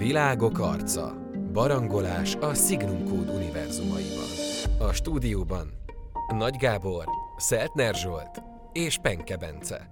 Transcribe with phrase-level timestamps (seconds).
[0.00, 1.14] Világok arca.
[1.52, 4.28] Barangolás a Signum Code univerzumaiban.
[4.78, 5.72] A stúdióban
[6.28, 7.04] Nagy Gábor,
[7.36, 8.42] Szeltner Zsolt
[8.72, 9.90] és Penke Bence.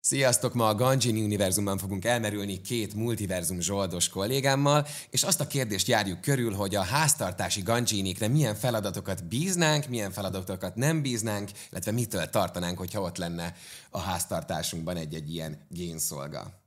[0.00, 0.54] Sziasztok!
[0.54, 6.20] Ma a Ganjini univerzumban fogunk elmerülni két multiverzum zsoldos kollégámmal, és azt a kérdést járjuk
[6.20, 12.78] körül, hogy a háztartási Ganjinikre milyen feladatokat bíznánk, milyen feladatokat nem bíznánk, illetve mitől tartanánk,
[12.78, 13.54] hogyha ott lenne
[13.90, 16.59] a háztartásunkban egy-egy ilyen génszolga.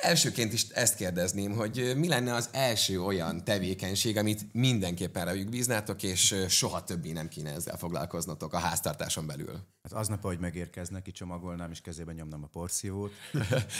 [0.00, 6.02] Elsőként is ezt kérdezném, hogy mi lenne az első olyan tevékenység, amit mindenképpen rájuk bíznátok,
[6.02, 9.52] és soha többé nem kéne ezzel foglalkoznotok a háztartáson belül?
[9.82, 13.12] Hát aznap, ahogy megérkeznek, kicsomagolnám, és kezébe nyomnám a porciót.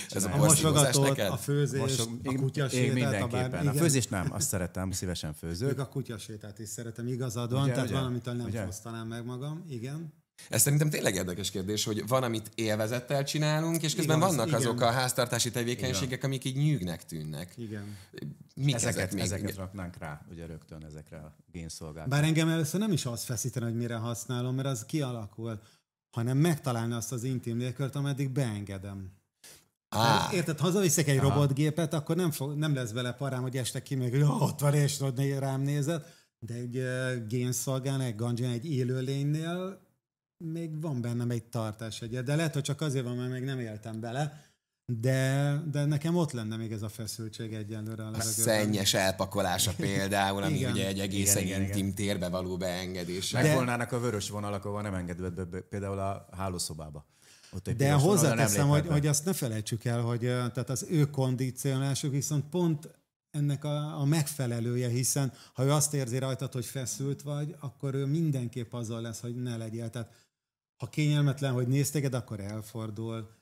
[0.08, 1.30] Ez a A mosogatót, neked?
[1.30, 3.50] a főzés, Mosog- a kutyasétát, én mindenképpen.
[3.50, 3.68] bármi.
[3.68, 5.78] A főzést nem, azt szeretem, szívesen Még főzök.
[5.78, 7.98] a kutyasétát is szeretem, igazad van, Ugye, tehát ugye?
[7.98, 8.64] valamitől nem Ugye?
[8.64, 10.12] fosztanám meg magam, igen.
[10.48, 14.60] Ez szerintem tényleg érdekes kérdés, hogy van, amit élvezettel csinálunk, és közben Igaz, vannak igen.
[14.60, 17.52] azok a háztartási tevékenységek, amik így nyűgnek tűnnek.
[17.56, 17.96] Igen.
[18.54, 19.22] Mik Ezeket, ezek még?
[19.22, 22.10] ezeket raknánk rá, ugye rögtön ezekre a génszolgákra.
[22.10, 25.60] Bár engem először nem is az feszítene, hogy mire használom, mert az kialakul,
[26.10, 29.12] hanem megtalálni azt az intim légkört, ameddig beengedem.
[29.88, 33.82] Á, Hát, Érted, hazaviszek egy robotgépet, akkor nem, fog, nem lesz vele parám, hogy este
[33.82, 35.00] ki még, hogy ott van és
[35.38, 36.06] rám nézett,
[36.38, 39.87] de egy uh, génszolgán, egy ganján, egy élőlénynél
[40.38, 43.58] még van bennem egy tartás egyet, de lehet, hogy csak azért van, mert még nem
[43.58, 44.46] éltem bele,
[44.92, 50.42] de, de nekem ott lenne még ez a feszültség egyenlőre a a szennyes elpakolása például,
[50.42, 50.72] ami Igen.
[50.72, 53.30] ugye egy egészen Igen, igen, intim térbe való beengedés.
[53.30, 57.06] Meg De- volnának a vörös vonalak, ahol nem engedett be, be, például a hálószobába.
[57.52, 62.12] Ott egy De hozzáteszem, hogy, hogy azt ne felejtsük el, hogy tehát az ő kondicionálásuk
[62.12, 62.88] viszont pont
[63.30, 68.06] ennek a, a megfelelője, hiszen ha ő azt érzi rajtad, hogy feszült vagy, akkor ő
[68.06, 69.90] mindenképp azzal lesz, hogy ne legyél.
[69.90, 70.27] Tehát
[70.78, 73.36] ha kényelmetlen, hogy néz téged, akkor elfordul.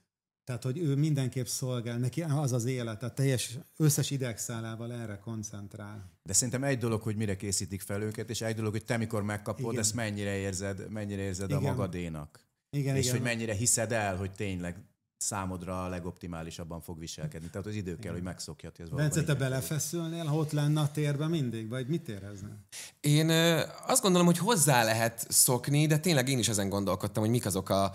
[0.45, 6.11] Tehát, hogy ő mindenképp szolgál, neki az az élet, tehát teljes összes idegszálával erre koncentrál.
[6.23, 9.23] De szerintem egy dolog, hogy mire készítik fel őket, és egy dolog, hogy te mikor
[9.23, 9.83] megkapod, Igen.
[9.83, 11.71] ezt mennyire érzed, mennyire érzed a Igen.
[11.71, 12.41] magadénak.
[12.71, 13.17] Igen, és igen.
[13.17, 14.85] hogy mennyire hiszed el, hogy tényleg
[15.17, 17.49] számodra a legoptimálisabban fog viselkedni.
[17.49, 20.81] Tehát az idő kell, hogy megszokja, hogy ez valóban Bence, te belefeszülnél, ha ott lenne
[20.81, 22.59] a térben mindig, vagy mit éreznél?
[23.01, 23.31] Én
[23.87, 27.69] azt gondolom, hogy hozzá lehet szokni, de tényleg én is ezen gondolkodtam, hogy mik azok
[27.69, 27.95] a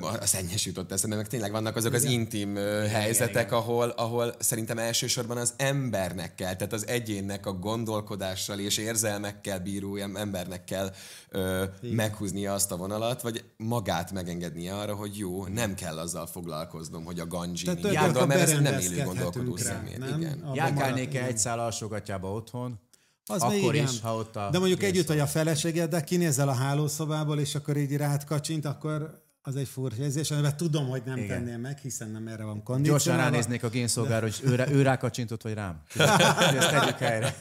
[0.00, 4.78] a szennyes jutott eszembe, meg tényleg vannak azok az intim ö, helyzetek, ahol, ahol szerintem
[4.78, 10.92] elsősorban az embernek kell, tehát az egyénnek a gondolkodással és érzelmekkel bíró em- embernek kell
[11.30, 17.04] ö, meghúznia azt a vonalat, vagy magát megengednie arra, hogy jó, nem kell azzal foglalkoznom,
[17.04, 19.94] hogy a ganjini tulajdonképpen mert ez nem élő gondolkodó személy.
[20.16, 20.50] Igen.
[20.54, 22.80] Járkálnék-e egy szál alsógatjába otthon,
[23.26, 23.84] Az akkor igen.
[23.84, 24.90] is, ha ott a De mondjuk génszolgák.
[24.94, 29.56] együtt vagy a feleséged, de kinézel a hálószobából, és akkor így rád kacsint, akkor az
[29.56, 31.28] egy furcsa érzés, amivel tudom, hogy nem Igen.
[31.28, 33.30] tenném meg, hiszen nem erre van Gyorsan kondicionálva.
[33.30, 35.82] ránéznék a génszolgára, hogy ő, rá- ő rákacsintott, vagy rám.
[35.96, 37.36] Ezt tegyük helyre.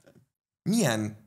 [0.70, 1.24] milyen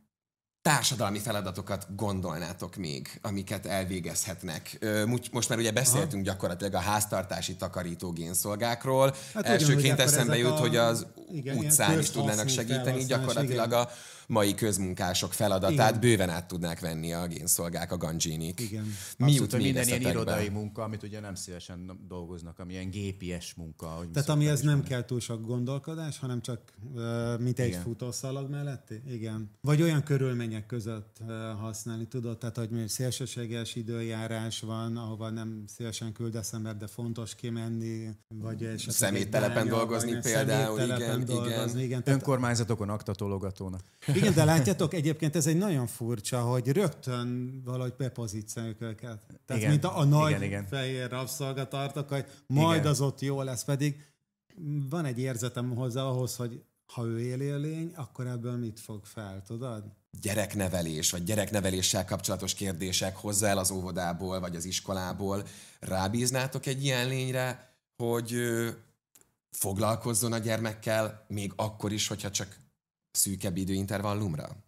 [0.61, 4.85] társadalmi feladatokat gondolnátok még, amiket elvégezhetnek?
[5.31, 6.21] Most már ugye beszéltünk Aha.
[6.33, 9.15] gyakorlatilag a háztartási takarító génszolgákról.
[9.33, 13.79] Hát Elsőként akkor eszembe jut, a- hogy az igen, utcán is tudnának segíteni, gyakorlatilag igen.
[13.79, 13.87] a
[14.29, 15.99] mai közmunkások feladatát Igen.
[15.99, 18.59] bőven át tudnák venni a génszolgák, a ganjinik.
[18.59, 18.93] Igen.
[19.17, 24.05] Mi jut minden ilyen irodai munka, amit ugye nem szívesen dolgoznak, ami ilyen gépies munka.
[24.13, 24.93] Tehát amihez is nem mondani.
[24.93, 26.59] kell túl sok gondolkodás, hanem csak
[27.39, 27.81] mint egy Igen.
[27.81, 29.01] futószalag melletti?
[29.07, 29.49] Igen.
[29.61, 31.17] Vagy olyan körülmények között
[31.59, 37.35] használni tudod, tehát hogy mondjuk szélsőséges időjárás van, ahova nem szívesen küldesz embert, de fontos
[37.35, 41.25] kimenni, vagy esetleg Szeméttelepen dolgozni például, igen, igen.
[41.25, 42.03] dolgozni, igen.
[42.03, 43.81] Tehát Önkormányzatokon aktatologatónak.
[44.21, 49.19] Igen, de látjátok, egyébként ez egy nagyon furcsa, hogy rögtön valahogy bepozícionáljuk őket.
[49.45, 52.91] Tehát Igen, mint a, a nagy igen, igen, fehér rabszolgatartok, hogy majd Igen.
[52.91, 54.03] az ott jó lesz, pedig
[54.89, 56.63] van egy érzetem hozzá ahhoz, hogy
[56.93, 59.83] ha ő élőlény, akkor ebből mit fog fel, tudod?
[60.21, 65.43] gyereknevelés, vagy gyerekneveléssel kapcsolatos kérdések hozzá el az óvodából, vagy az iskolából.
[65.79, 68.35] Rábíznátok egy ilyen lényre, hogy
[69.51, 72.57] foglalkozzon a gyermekkel, még akkor is, hogyha csak
[73.11, 74.67] szűkebb időintervallumra?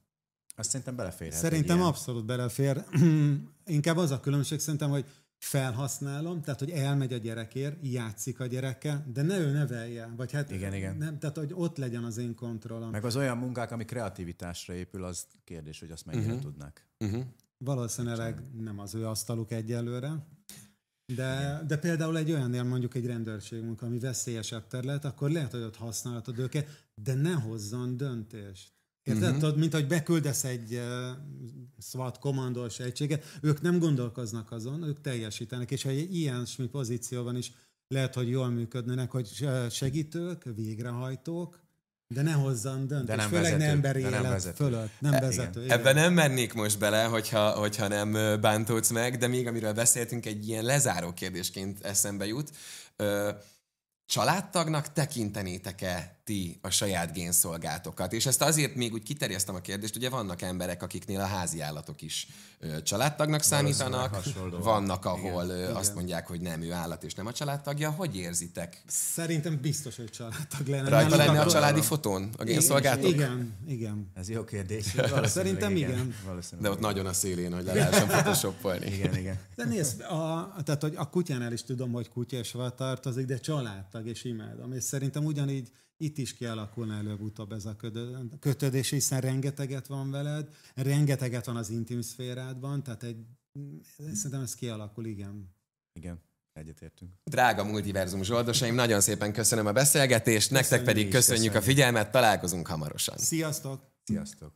[0.56, 1.40] Azt szerintem beleférhet.
[1.40, 1.88] Szerintem ilyen.
[1.88, 2.84] abszolút belefér.
[3.66, 5.06] Inkább az a különbség szerintem, hogy
[5.38, 10.14] felhasználom, tehát hogy elmegy a gyerekért, játszik a gyerekkel, de ne ő nevelje.
[10.16, 10.98] Vagy hát Igen, igen.
[10.98, 12.90] Nem, tehát hogy ott legyen az én kontrollom.
[12.90, 16.42] Meg az olyan munkák, ami kreativitásra épül, az kérdés, hogy azt mennyire uh-huh.
[16.42, 16.86] tudnak.
[17.00, 17.24] Uh-huh.
[17.58, 20.26] Valószínűleg nem az ő asztaluk egyelőre.
[21.16, 25.76] De, de például egy olyannél mondjuk egy rendőrségmunka, ami veszélyesebb terület, akkor lehet, hogy ott
[25.76, 28.72] használhatod őket, de ne hozzon döntést.
[29.04, 29.24] Érted?
[29.24, 29.40] Uh-huh.
[29.40, 30.82] Tudod, mint hogy beküldesz egy uh,
[31.78, 37.52] SWAT kommandós egységet, ők nem gondolkoznak azon, ők teljesítenek, és ha egy ilyesmi pozícióban is
[37.88, 41.60] lehet, hogy jól működnének, hogy se- segítők, végrehajtók,
[42.14, 44.56] de ne hozzon döntés, De nem főleg vezetők, nem emberi de nem élet vezetők.
[44.56, 45.64] fölött, nem vezető.
[45.64, 45.80] igen.
[45.80, 50.48] Ebben nem mennék most bele, hogyha, hogyha nem bántódsz meg, de még amiről beszéltünk, egy
[50.48, 52.50] ilyen lezáró kérdésként eszembe jut.
[54.06, 58.14] Családtagnak tekintenétek-e ti a saját génszolgátokat?
[58.14, 62.02] És ezt azért még úgy kiterjesztem a kérdést, ugye vannak emberek, akiknél a házi állatok
[62.02, 62.28] is
[62.60, 67.32] ö, családtagnak számítanak, vannak, ahol ö, azt mondják, hogy nem ő állat és nem a
[67.32, 67.90] családtagja.
[67.90, 68.82] Hogy érzitek?
[68.88, 70.90] Szerintem biztos, hogy családtag lenne.
[70.90, 73.10] Rajta lenne a családi fotón a génszolgátok?
[73.10, 74.12] Igen, igen.
[74.14, 74.86] Ez jó kérdés.
[75.24, 76.16] Szerintem igen.
[76.26, 78.86] Valószínűleg De ott nagyon a szélén, hogy le lehessen photoshopolni.
[78.86, 79.40] Igen, igen.
[79.56, 84.08] De nézd, a, tehát hogy a kutyánál is tudom, hogy kutya és tartozik, de családtag,
[84.08, 84.74] és imádom.
[84.74, 87.76] És szerintem ugyanígy itt is kialakulna előbb-utóbb ez a
[88.40, 93.26] kötődés, hiszen rengeteget van veled, rengeteget van az intim szférádban, tehát egy,
[94.14, 95.56] szerintem ez kialakul, igen.
[95.94, 96.22] Igen,
[96.54, 97.12] egyetértünk.
[97.24, 101.78] Drága multiverzum zsoldosaim, nagyon szépen köszönöm a beszélgetést, nektek Köszönjük pedig is, köszönjük a köszönjük.
[101.78, 103.18] figyelmet, találkozunk hamarosan.
[103.18, 103.82] Sziasztok!
[104.04, 104.54] Sziasztok!